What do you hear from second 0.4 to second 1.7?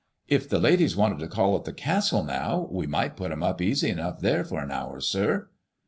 the ladies wanted to call at